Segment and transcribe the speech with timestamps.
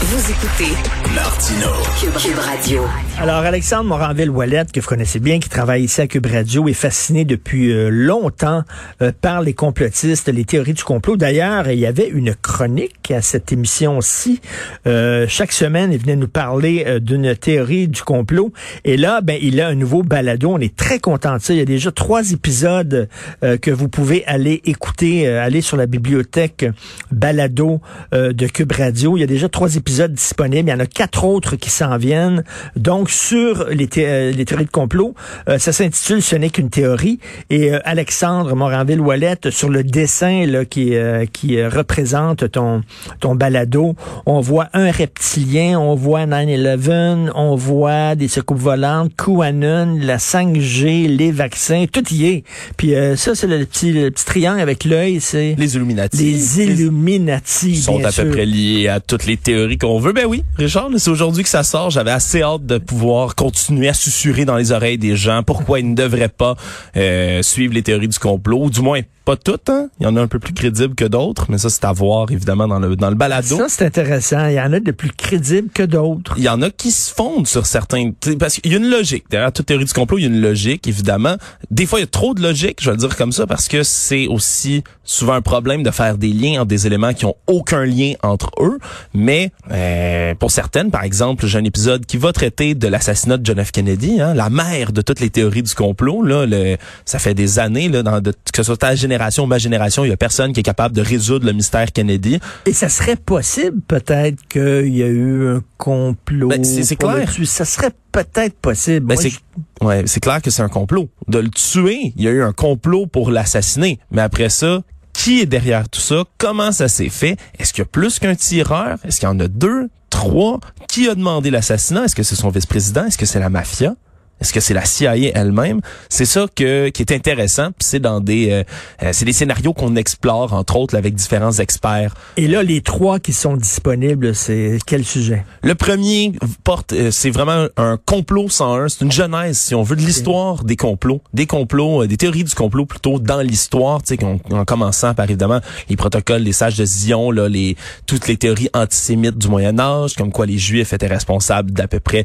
[0.00, 0.76] Vous écoutez
[1.12, 1.70] Martino,
[2.00, 2.84] Cube, Radio.
[3.18, 7.24] Alors, Alexandre Moranville-Wallet, que vous connaissez bien, qui travaille ici à Cube Radio, est fasciné
[7.24, 8.62] depuis euh, longtemps
[9.02, 11.16] euh, par les complotistes, les théories du complot.
[11.16, 14.40] D'ailleurs, il y avait une chronique à cette émission-ci.
[14.86, 18.52] Euh, chaque semaine, il venait nous parler d'une théorie du complot.
[18.84, 20.50] Et là, ben, il a un nouveau balado.
[20.50, 21.54] On est très content de ça.
[21.54, 23.08] Il y a déjà trois épisodes
[23.42, 26.66] que vous pouvez aller écouter, aller sur la bibliothèque
[27.10, 27.80] balado
[28.12, 29.16] de Cube Radio.
[29.16, 30.68] Il y a déjà trois épisodes disponibles.
[30.68, 32.44] Il y en a quatre autres qui s'en viennent.
[32.76, 35.14] Donc, sur les, thé- euh, les théories de complot,
[35.48, 37.18] euh, ça s'intitule Ce n'est qu'une théorie.
[37.50, 42.82] Et euh, Alexandre Moranville-Ouellette, sur le dessin là, qui, euh, qui euh, représente ton,
[43.20, 43.94] ton balado,
[44.26, 51.08] on voit un reptilien, on voit 9-11, on voit des secoupes volantes, QAnon, la 5G,
[51.08, 52.44] les vaccins, tout y est.
[52.76, 56.16] Puis euh, ça, c'est le petit, le petit triangle avec l'œil, c'est Les Illuminati.
[56.18, 58.30] les Illuminati, sont bien à peu sûr.
[58.30, 60.12] près liés à toutes les théories qu'on veut.
[60.12, 61.90] Ben oui, Richard, c'est aujourd'hui que ça sort.
[61.90, 65.88] J'avais assez hâte de pouvoir continuer à susurrer dans les oreilles des gens pourquoi ils
[65.88, 66.56] ne devraient pas
[66.96, 69.68] euh, suivre les théories du complot, ou du moins pas toutes.
[69.68, 69.90] Hein?
[70.00, 72.30] Il y en a un peu plus crédibles que d'autres, mais ça c'est à voir
[72.30, 73.58] évidemment dans le dans le balado.
[73.58, 74.46] Ça, c'est intéressant.
[74.46, 76.32] Il y en a de plus crédibles que d'autres.
[76.38, 78.12] Il y en a qui se fondent sur certains...
[78.38, 79.24] Parce qu'il y a une logique.
[79.28, 81.36] Derrière toute théorie du complot, il y a une logique, évidemment.
[81.70, 83.68] Des fois, il y a trop de logique, je vais le dire comme ça, parce
[83.68, 87.36] que c'est aussi souvent un problème de faire des liens entre des éléments qui ont
[87.46, 88.78] aucun lien entre eux.
[89.12, 93.46] Mais euh, pour certaines, par exemple, j'ai un épisode qui va traiter de l'assassinat de
[93.46, 93.70] John F.
[93.72, 96.22] Kennedy, hein, la mère de toutes les théories du complot.
[96.22, 99.46] Là, le, ça fait des années, là, dans de, que ce soit ta génération ou
[99.46, 102.38] ma génération, il y a personne qui est capable de résoudre le mystère Kennedy.
[102.66, 106.48] Et ça serait possible, peut-être, qu'il y a eu un complot.
[106.48, 107.32] Ben, c'est- clair.
[107.44, 109.06] Ça serait peut-être possible.
[109.06, 111.08] Ben, c'est je- ouais, c'est clair que c'est un complot.
[111.28, 113.98] De le tuer, il y a eu un complot pour l'assassiner.
[114.10, 114.82] Mais après ça,
[115.12, 116.22] qui est derrière tout ça?
[116.38, 117.36] Comment ça s'est fait?
[117.58, 118.98] Est-ce qu'il y a plus qu'un tireur?
[119.04, 119.88] Est-ce qu'il y en a deux?
[120.18, 120.58] Trois?
[120.88, 122.06] Qui a demandé l'assassinat?
[122.06, 123.04] Est-ce que c'est son vice-président?
[123.04, 123.94] Est-ce que c'est la mafia?
[124.40, 125.80] Est-ce que c'est la CIA elle-même?
[126.08, 127.68] C'est ça que qui est intéressant.
[127.78, 128.62] C'est dans des euh,
[129.02, 132.14] euh, c'est des scénarios qu'on explore entre autres avec différents experts.
[132.36, 135.44] Et là, les trois qui sont disponibles, c'est quel sujet?
[135.62, 136.32] Le premier
[136.64, 138.88] porte, euh, c'est vraiment un complot 101.
[138.88, 142.44] C'est une genèse, si on veut, de l'histoire des complots, des complots, euh, des théories
[142.44, 144.02] du complot plutôt dans l'histoire.
[144.02, 147.76] Tu sais, en commençant par évidemment les protocoles des sages de Zion, là, les
[148.06, 152.00] toutes les théories antisémites du Moyen Âge, comme quoi les Juifs étaient responsables d'à peu
[152.00, 152.24] près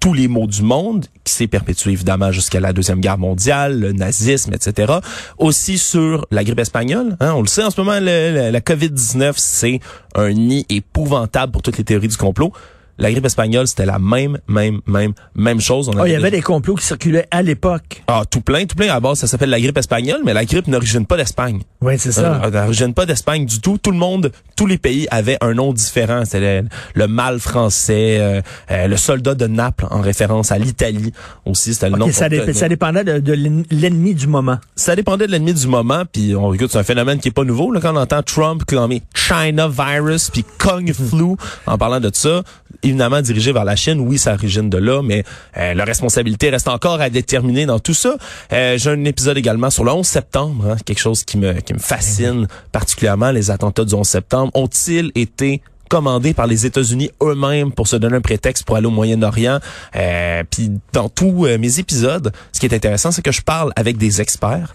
[0.00, 3.92] tous les maux du monde, qui s'est perpétué évidemment jusqu'à la Deuxième Guerre mondiale, le
[3.92, 4.94] nazisme, etc.
[5.38, 7.16] Aussi sur la grippe espagnole.
[7.20, 9.80] Hein, on le sait en ce moment, la COVID-19, c'est
[10.14, 12.52] un nid épouvantable pour toutes les théories du complot.
[13.00, 15.88] La grippe espagnole, c'était la même, même, même, même chose.
[15.88, 18.02] On Oh, il y avait- des complots qui circulaient à l'époque.
[18.06, 18.86] Ah, tout plein, tout plein.
[18.90, 21.62] À la base, ça s'appelle la grippe espagnole, mais la grippe n'origine pas d'Espagne.
[21.80, 22.34] Oui, c'est ça.
[22.34, 23.78] Euh, Elle n'origine pas d'Espagne du tout.
[23.78, 26.24] Tout le monde, tous les pays avaient un nom différent.
[26.24, 28.40] C'était le, le mâle français, euh,
[28.70, 31.12] euh, le soldat de Naples, en référence à l'Italie
[31.46, 31.74] aussi.
[31.74, 32.10] C'était le nom.
[32.12, 34.58] Ça, dé- ça dépendait de, de l'en- l'ennemi du moment.
[34.76, 36.04] Ça dépendait de l'ennemi du moment.
[36.10, 37.72] Puis on écoute, c'est un phénomène qui est pas nouveau.
[37.72, 41.36] Là, quand on entend Trump clamer China virus puis Kung flu
[41.66, 42.42] en parlant de ça,
[42.90, 44.00] évidemment dirigé vers la Chine.
[44.00, 45.24] Oui, ça origine de là, mais
[45.56, 48.16] euh, la responsabilité reste encore à déterminer dans tout ça.
[48.52, 51.72] Euh, J'ai un épisode également sur le 11 septembre, hein, quelque chose qui me qui
[51.74, 53.30] me fascine particulièrement.
[53.30, 58.16] Les attentats du 11 septembre ont-ils été commandés par les États-Unis eux-mêmes pour se donner
[58.16, 59.58] un prétexte pour aller au Moyen-Orient?
[59.96, 63.72] Euh, Puis dans tous euh, mes épisodes, ce qui est intéressant, c'est que je parle
[63.76, 64.74] avec des experts.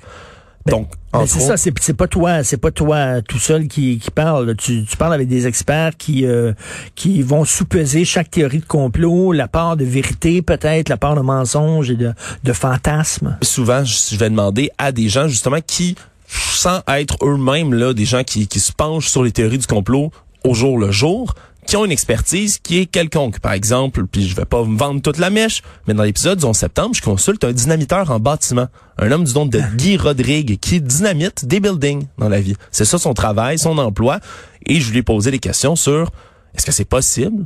[0.65, 4.09] Donc, Mais entre c'est ça, c'est pas toi, c'est pas toi tout seul qui, qui
[4.09, 4.55] parle.
[4.55, 6.53] Tu, tu parles avec des experts qui euh,
[6.95, 11.21] qui vont sous-peser chaque théorie de complot, la part de vérité peut-être, la part de
[11.21, 12.13] mensonge et de,
[12.43, 13.37] de fantasme.
[13.43, 15.95] souvent, je je vais demander à des gens justement qui,
[16.27, 20.11] sans être eux-mêmes là, des gens qui, qui se penchent sur les théories du complot
[20.43, 21.33] au jour le jour,
[21.65, 23.39] qui ont une expertise qui est quelconque.
[23.39, 26.45] Par exemple, puis je vais pas me vendre toute la mèche, mais dans l'épisode du
[26.45, 28.67] 11 septembre, je consulte un dynamiteur en bâtiment,
[28.97, 32.55] un homme du nom de Guy Rodrigue qui dynamite des buildings dans la vie.
[32.71, 34.19] C'est ça son travail, son emploi,
[34.65, 36.11] et je lui ai posé des questions sur
[36.55, 37.45] est-ce que c'est possible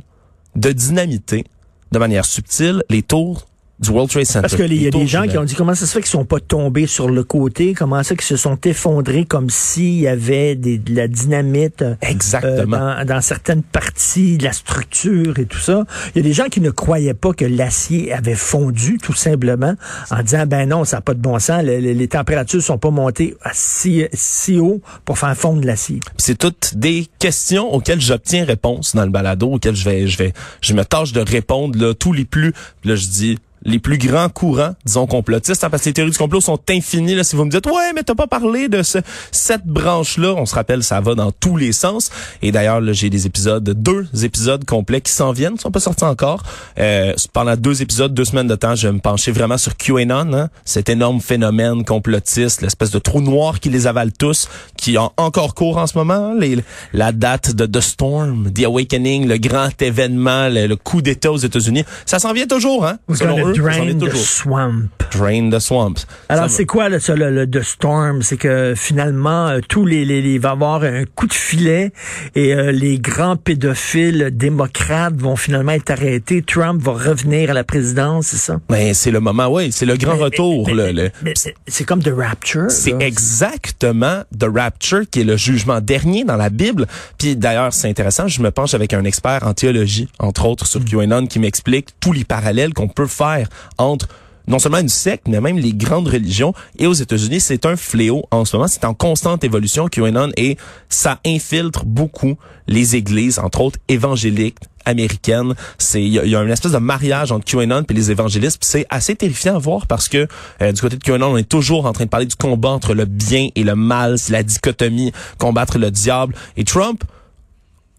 [0.56, 1.44] de dynamiter
[1.92, 3.46] de manière subtile les tours
[3.80, 4.40] du World Trade Center.
[4.42, 6.24] Parce qu'il y a des gens qui ont dit comment ça se fait qu'ils sont
[6.26, 10.54] pas tombés sur le côté, comment ça qu'ils se sont effondrés comme s'il y avait
[10.54, 12.76] des, de la dynamite euh, Exactement.
[12.96, 15.84] dans, dans certaines parties de la structure et tout ça?
[16.14, 19.74] Il y a des gens qui ne croyaient pas que l'acier avait fondu tout simplement
[20.10, 22.78] en disant ben non, ça n'a pas de bon sens, les, les- les températures sont
[22.78, 26.00] pas montées à si, si haut pour faire fondre l'acier.
[26.18, 30.32] C'est toutes des questions auxquelles j'obtiens réponse dans le balado, auxquelles je vais, je vais,
[30.60, 32.52] je me tâche de répondre là, tous les plus,
[32.84, 36.18] là je dis les plus grands courants, disons complotistes, hein, parce que les théories du
[36.18, 37.14] complot sont infinies.
[37.14, 38.98] Là, si vous me dites ouais, mais t'as pas parlé de ce,
[39.32, 42.10] cette branche-là, on se rappelle, ça va dans tous les sens.
[42.42, 46.04] Et d'ailleurs, là, j'ai des épisodes, deux épisodes complets qui s'en viennent, sont pas sortis
[46.04, 46.42] encore.
[46.78, 50.32] Euh, pendant deux épisodes, deux semaines de temps, je vais me pencher vraiment sur QAnon,
[50.32, 55.12] hein, cet énorme phénomène complotiste, l'espèce de trou noir qui les avale tous, qui ont
[55.16, 56.34] encore cours en ce moment.
[56.34, 56.56] Les,
[56.92, 61.36] la date de The Storm, The Awakening, le grand événement, le, le coup d'État aux
[61.36, 62.98] États-Unis, ça s'en vient toujours, hein?
[63.12, 64.88] Selon eux, drain the swamp.
[65.12, 65.94] Drain the swamp.
[66.28, 68.22] Alors, c'est quoi là, ça, le, le The Storm?
[68.22, 71.32] C'est que finalement, euh, tous les, les, les- il va y avoir un coup de
[71.32, 71.92] filet
[72.34, 76.42] et euh, les grands pédophiles démocrates vont finalement être arrêtés.
[76.42, 78.60] Trump va revenir à la présidence, c'est ça?
[78.68, 80.66] Ben, c'est le moment, oui, c'est le grand retour.
[80.68, 81.34] Mais- le- mais- le- mais
[81.66, 82.70] c'est- comme The Rapture.
[82.70, 86.86] C'est exactement The Rapture qui est le jugement dernier dans la Bible.
[87.18, 90.84] Puis d'ailleurs, c'est intéressant, je me penche avec un expert en théologie, entre autres sur
[90.84, 93.39] QAnon, qui m'explique tous les parallèles qu'on peut faire
[93.78, 94.08] entre
[94.48, 96.54] non seulement une secte, mais même les grandes religions.
[96.78, 98.66] Et aux États-Unis, c'est un fléau en ce moment.
[98.68, 100.56] C'est en constante évolution, QAnon, et
[100.88, 104.56] ça infiltre beaucoup les églises, entre autres évangéliques,
[104.86, 105.54] américaines.
[105.78, 108.64] C'est il y, a- une espèce de mariage entre QAnon et les évangélistes.
[108.64, 110.26] C'est assez terrifiant à voir parce que
[110.62, 112.94] euh, du côté de QAnon, on est toujours en train de parler du combat entre
[112.94, 116.34] le bien et le mal, c'est la dichotomie, combattre le diable.
[116.56, 117.04] Et Trump,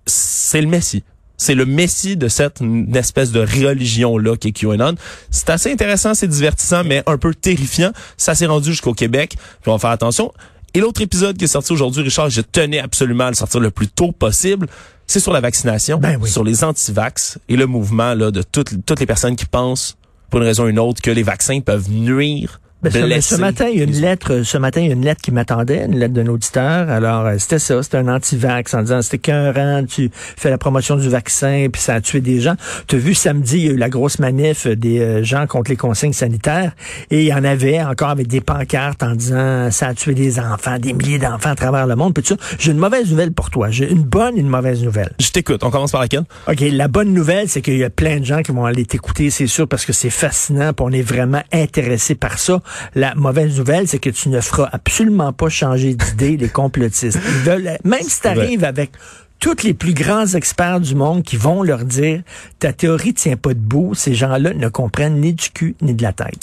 [0.05, 1.03] c'est le Messie.
[1.41, 2.59] C'est le Messie de cette
[2.93, 4.93] espèce de religion-là qui est QAnon.
[5.31, 7.91] C'est assez intéressant, c'est divertissant, mais un peu terrifiant.
[8.15, 10.31] Ça s'est rendu jusqu'au Québec, puis on va faire attention.
[10.75, 13.71] Et l'autre épisode qui est sorti aujourd'hui, Richard, je tenais absolument à le sortir le
[13.71, 14.67] plus tôt possible,
[15.07, 16.29] c'est sur la vaccination, Ben oui.
[16.29, 19.97] sur les antivax et le mouvement là de toutes, toutes les personnes qui pensent,
[20.29, 23.77] pour une raison ou une autre, que les vaccins peuvent nuire, Ben, ce, matin, il
[23.77, 24.41] y a une lettre.
[24.43, 26.89] Ce matin, il y a une lettre qui m'attendait, une lettre d'un auditeur.
[26.89, 29.51] Alors, euh, c'était ça, c'était un anti-vax en disant c'était qu'un
[29.85, 32.55] tu fais la promotion du vaccin, puis ça a tué des gens.
[32.87, 35.69] Tu as vu samedi, il y a eu la grosse manif des euh, gens contre
[35.69, 36.71] les consignes sanitaires,
[37.11, 40.39] et il y en avait encore avec des pancartes en disant ça a tué des
[40.39, 42.15] enfants, des milliers d'enfants à travers le monde.
[42.15, 42.57] Puis tout ça.
[42.57, 43.69] J'ai une mauvaise nouvelle pour toi.
[43.69, 45.11] J'ai une bonne et une mauvaise nouvelle.
[45.19, 45.63] Je t'écoute.
[45.63, 46.23] On commence par laquelle?
[46.47, 49.29] OK, la bonne nouvelle, c'est qu'il y a plein de gens qui vont aller t'écouter,
[49.29, 52.59] c'est sûr, parce que c'est fascinant, puis on est vraiment intéressé par ça.
[52.95, 57.19] La mauvaise nouvelle, c'est que tu ne feras absolument pas changer d'idée les complotistes.
[57.25, 58.91] Ils veulent, même si tu arrives avec
[59.39, 62.21] tous les plus grands experts du monde qui vont leur dire
[62.59, 66.13] ta théorie tient pas debout, ces gens-là ne comprennent ni du cul ni de la
[66.13, 66.39] tête.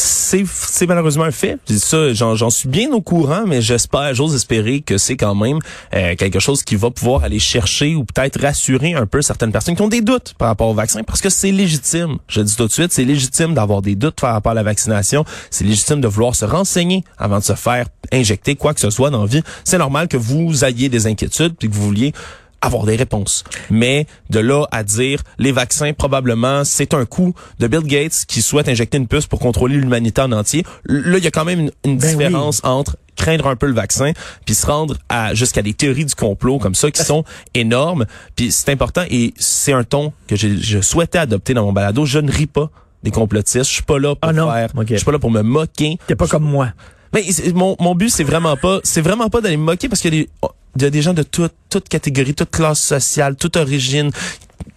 [0.00, 1.58] C'est malheureusement un fait.
[1.76, 5.58] Ça, j'en suis bien au courant, mais j'espère, j'ose espérer que c'est quand même
[5.94, 9.76] euh, quelque chose qui va pouvoir aller chercher ou peut-être rassurer un peu certaines personnes
[9.76, 12.18] qui ont des doutes par rapport au vaccin, parce que c'est légitime.
[12.28, 15.24] Je dis tout de suite, c'est légitime d'avoir des doutes par rapport à la vaccination.
[15.50, 19.10] C'est légitime de vouloir se renseigner avant de se faire injecter quoi que ce soit
[19.10, 19.42] dans la vie.
[19.64, 22.12] C'est normal que vous ayez des inquiétudes puis que vous vouliez
[22.60, 23.44] avoir des réponses.
[23.70, 28.42] Mais de là à dire les vaccins, probablement, c'est un coup de Bill Gates qui
[28.42, 30.64] souhaite injecter une puce pour contrôler l'humanité en entier.
[30.84, 33.74] Là, il y a quand même une, une Ben différence entre craindre un peu le
[33.74, 34.12] vaccin
[34.46, 38.06] puis se rendre à jusqu'à des théories du complot comme ça qui sont énormes.
[38.34, 42.06] Puis c'est important et c'est un ton que je souhaitais adopter dans mon balado.
[42.06, 42.70] Je ne ris pas
[43.02, 43.68] des complotistes.
[43.68, 44.70] Je suis pas là pour Ah faire.
[44.88, 45.98] Je suis pas là pour me moquer.
[46.06, 46.72] T'es pas comme moi.
[47.12, 47.24] Mais
[47.54, 50.28] mon, mon but, c'est vraiment pas, c'est vraiment pas d'aller me moquer parce qu'il y
[50.78, 54.10] y a des gens de toute, toute catégorie, toute classe sociale, toute origine.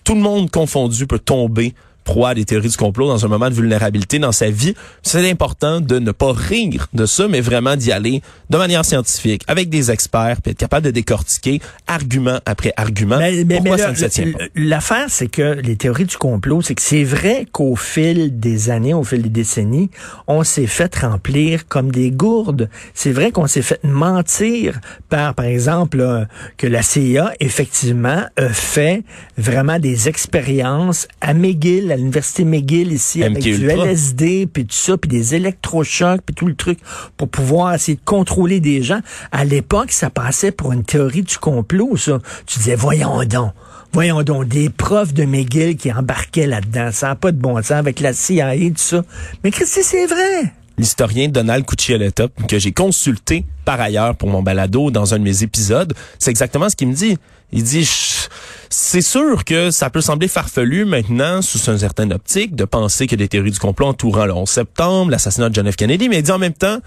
[0.03, 1.73] Tout le monde confondu peut tomber
[2.03, 4.75] proie des théories du complot dans un moment de vulnérabilité dans sa vie.
[5.01, 9.43] C'est important de ne pas rire de ça, mais vraiment d'y aller de manière scientifique,
[9.47, 13.17] avec des experts, puis être capable de décortiquer argument après argument.
[13.17, 14.39] Mais, mais- pourquoi mais ça là, ne se tient pas?
[14.55, 18.93] L'affaire, c'est que les théories du complot, c'est que c'est vrai qu'au fil des années,
[18.93, 19.89] au fil des décennies,
[20.27, 22.69] on s'est fait remplir comme des gourdes.
[22.93, 24.79] C'est vrai qu'on s'est fait mentir
[25.09, 29.03] par, par exemple, là, que la CIA, effectivement, a fait
[29.37, 33.69] vraiment des expériences à McGill, à l'université McGill ici, avec du.
[33.69, 36.79] LSD, puis tout ça, puis des électrochocs, puis tout le truc,
[37.17, 38.99] pour pouvoir essayer de contrôler des gens.
[39.31, 42.19] À l'époque, ça passait pour une théorie du complot, ça.
[42.45, 43.51] Tu disais, voyons donc.
[43.93, 46.89] Voyons donc, des profs de McGill qui embarquaient là-dedans.
[46.91, 49.03] Ça n'a pas de bon sens avec la CIA et tout ça.
[49.43, 50.51] Mais Christy, c'est vrai.
[50.79, 55.43] l'historien Donald Cuccioletta, que j'ai consulté par ailleurs pour mon balado dans un de mes
[55.43, 57.17] épisodes, c'est exactement ce qu'il me dit.
[57.51, 58.31] Il dit, Chut,
[58.75, 63.15] C'est sûr que ça peut sembler farfelu maintenant, sous une certaine optique, de penser que
[63.15, 65.75] des théories du complot entourant le 11 septembre, l'assassinat de John F.
[65.75, 66.79] Kennedy, mais il dit en même temps,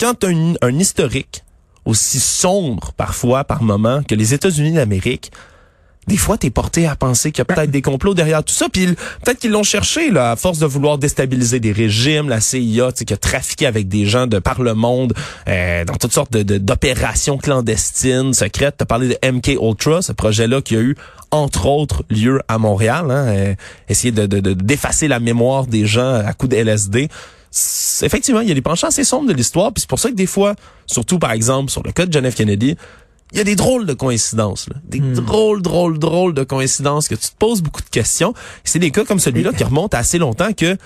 [0.00, 1.44] quand un, un historique
[1.84, 5.30] aussi sombre parfois, par moment, que les États-Unis d'Amérique,
[6.08, 8.68] des fois, t'es porté à penser qu'il y a peut-être des complots derrière tout ça.
[8.68, 8.86] Puis
[9.22, 13.12] peut-être qu'ils l'ont cherché, là, à force de vouloir déstabiliser des régimes, la CIA, qui
[13.12, 15.12] a trafiqué avec des gens de par le monde,
[15.46, 18.74] euh, dans toutes sortes d'opérations clandestines, secrètes.
[18.78, 20.96] T'as parlé de MK Ultra, ce projet-là qui a eu
[21.30, 23.54] entre autres lieu à Montréal, hein, euh,
[23.88, 27.08] essayer de, de, de, d'effacer la mémoire des gens à coup de LSD.
[28.02, 30.14] Effectivement, il y a des penchants assez sombres de l'histoire, puis c'est pour ça que
[30.14, 30.54] des fois,
[30.86, 32.34] surtout par exemple sur le cas de John F.
[32.34, 32.76] Kennedy,
[33.32, 34.76] il y a des drôles de coïncidences, là.
[34.84, 38.34] des drôles, drôles, drôles de coïncidences que tu te poses beaucoup de questions.
[38.64, 40.76] C'est des cas comme celui-là qui remontent assez longtemps que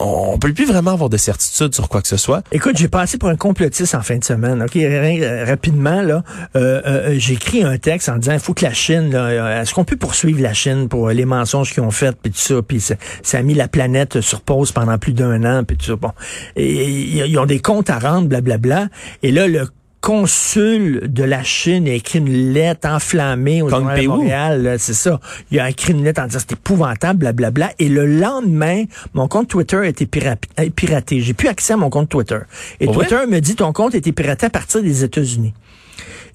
[0.00, 2.42] on peut plus vraiment avoir de certitude sur quoi que ce soit.
[2.52, 4.62] Écoute, j'ai passé pour un complotiste en fin de semaine.
[4.62, 6.22] Ok, euh, rapidement là,
[6.54, 9.84] euh, euh, j'ai écrit un texte en disant faut que la Chine, euh, est-ce qu'on
[9.84, 12.80] peut poursuivre la Chine pour euh, les mensonges qu'ils ont faits puis tout ça, puis
[12.80, 15.96] ça, ça a mis la planète sur pause pendant plus d'un an puis tout ça.
[15.96, 16.12] Bon,
[16.56, 18.88] ils ont des comptes à rendre, blablabla.
[19.22, 19.68] Et là le
[20.00, 24.06] consul de la Chine a écrit une lettre enflammée au journal de.
[24.08, 25.20] Montréal, c'est ça.
[25.50, 27.72] Il a écrit une lettre en disant c'est épouvantable, blablabla.
[27.78, 28.84] Et le lendemain,
[29.14, 30.36] mon compte Twitter a été pira-
[30.74, 31.20] piraté.
[31.20, 32.38] J'ai plus accès à mon compte Twitter.
[32.80, 32.86] Et?
[32.86, 35.54] Twitter me dit ton compte a été piraté à partir des États-Unis.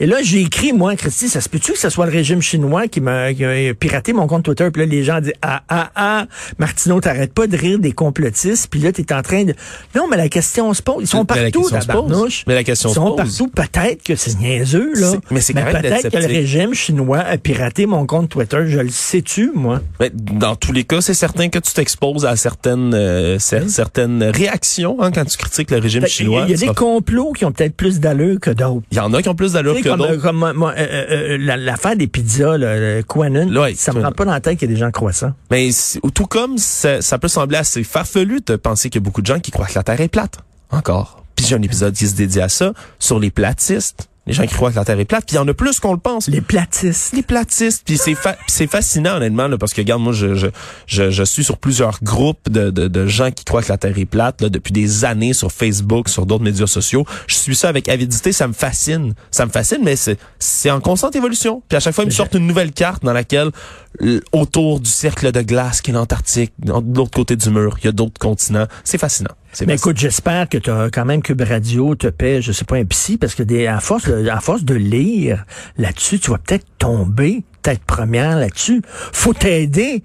[0.02, 2.88] Et là, j'ai écrit, moi, Christy, ça se peut-tu que ce soit le régime chinois
[2.88, 3.28] qui m'a
[3.80, 4.68] piraté mon compte Twitter?
[4.74, 6.26] Puis là, les gens disent, ah, ah, ah,
[6.58, 8.68] Martineau, t'arrêtes pas de rire des complotistes.
[8.72, 9.54] Puis là, t'es en train de...
[9.96, 11.04] Non, mais la question se pose.
[11.04, 11.88] Ils sont Mais la partout, question se pose.
[11.88, 12.44] tabarnouche.
[12.48, 13.16] Mais la question Ils se sont pose.
[13.16, 13.48] partout.
[13.50, 15.12] Peut-être que c'est niaiseux, là.
[15.30, 18.64] Mais c'est peut-être que le régime chinois a piraté mon compte Twitter.
[18.66, 19.82] Je le sais-tu, moi?
[20.00, 24.24] Mais dans tous les cas, c'est certain que tu t'exposes à certaines euh, cer- certaines
[24.24, 26.46] réactions hein, quand tu critiques le régime chinois.
[26.48, 28.82] Il y a des complots qui ont peut-être plus d'allure que d'autres.
[28.92, 31.06] Il y en a qui ont plus d'allure que comme, euh, comme moi, moi, euh,
[31.12, 34.42] euh, la- l'affaire des pizzas, là, le Quanon, Ouais, ça me rentre pas dans la
[34.42, 35.34] tête qu'il y a des gens croissants.
[35.50, 35.70] Mais
[36.14, 39.28] tout comme ça, ça peut sembler assez farfelu de penser qu'il y a beaucoup de
[39.28, 40.40] gens qui croient que la Terre est plate.
[40.72, 41.24] Encore.
[41.36, 44.08] Puis j'ai un épisode qui se dédie à ça, sur les platistes.
[44.28, 45.26] Les gens qui croient que la Terre est plate.
[45.26, 46.28] Puis il y en a plus qu'on le pense.
[46.28, 47.14] Les platistes.
[47.14, 47.82] les platistes.
[47.86, 50.48] Puis c'est fa- puis c'est fascinant honnêtement là, parce que regarde moi je je,
[50.86, 53.98] je je suis sur plusieurs groupes de, de de gens qui croient que la Terre
[53.98, 57.04] est plate là, depuis des années sur Facebook, sur d'autres médias sociaux.
[57.26, 59.16] Je suis ça avec avidité, ça me fascine.
[59.32, 61.64] Ça me fascine mais c'est c'est en constante évolution.
[61.68, 63.50] Puis à chaque fois ils me sortent une nouvelle carte dans laquelle
[64.32, 67.90] autour du cercle de glace qui est l'Antarctique, de l'autre côté du mur, il y
[67.90, 68.68] a d'autres continents.
[68.84, 69.32] C'est fascinant.
[69.68, 72.86] Mais écoute, j'espère que t'as quand même Cube Radio te paie, je sais pas, un
[72.86, 75.46] psy, parce que des, à force, de- à force de lire
[75.78, 78.82] là-dessus, tu vas peut-être tomber, tête première là-dessus.
[79.12, 80.04] Faut t'aider.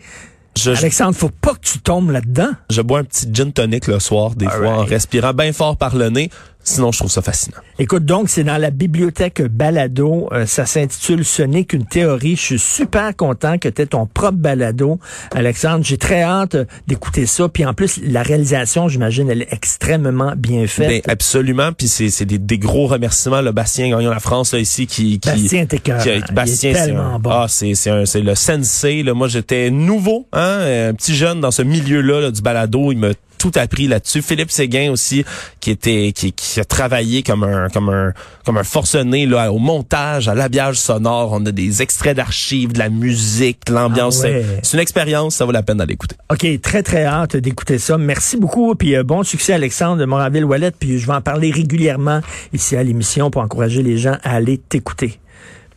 [0.59, 2.49] Je, Alexandre, faut pas que tu tombes là-dedans.
[2.71, 5.77] je bois un petit gin tonic le soir des All fois en respirant bien fort
[5.77, 6.31] par le nez.
[6.69, 7.59] Sinon je trouve ça fascinant.
[7.79, 10.29] Écoute, donc, c'est dans la bibliothèque Balado.
[10.33, 12.35] Euh, ça s'intitule Ce n'est qu'une théorie.
[12.35, 14.99] Je suis super content que tu aies ton propre balado,
[15.33, 15.85] Alexandre.
[15.85, 16.57] J'ai très hâte
[16.89, 17.49] d'écouter ça.
[17.49, 20.89] Puis en plus, la réalisation, j'imagine, elle est extrêmement bien faite.
[20.89, 21.71] Ben, absolument.
[21.73, 23.43] Puis c'est, c'est des, des gros remerciements.
[23.43, 27.31] Le Bastien Gagnon La France là, ici qui, qui Bastien t'es est Bastien, c'est bon.
[27.31, 29.05] Ah, c'est c'est un- c'est le sensei.
[29.05, 29.15] Là.
[29.15, 32.91] Moi, j'étais nouveau, hein, un petit jeune dans ce milieu-là là, du balado.
[32.91, 33.09] Il m'a
[33.39, 34.23] tout appris là-dessus.
[34.23, 35.25] Philippe Séguin aussi,
[35.61, 38.13] qui était qui, qui a travaillé comme un comme un
[38.45, 41.31] comme un forcené là au montage, à l'habillage sonore.
[41.33, 44.21] On a des extraits d'archives, de la musique, de l'ambiance.
[44.25, 44.45] Ah ouais.
[44.63, 46.17] C'est- une expérience, ça vaut la peine d'aller écouter.
[46.31, 47.97] OK, très, très hâte d'écouter ça.
[47.99, 48.75] Merci beaucoup.
[48.75, 50.73] Puis euh, bon succès, Alexandre de Moraville-Wallet.
[50.79, 52.21] Puis je vais en parler régulièrement
[52.53, 55.19] ici à l'émission pour encourager les gens à aller t'écouter.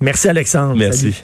[0.01, 0.75] Merci, Alexandre.
[0.75, 0.99] Merci.
[0.99, 1.15] Salut.